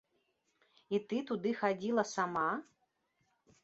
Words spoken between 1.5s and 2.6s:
хадзіла, сама?